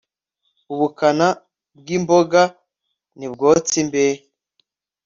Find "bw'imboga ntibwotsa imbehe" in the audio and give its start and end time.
1.79-4.17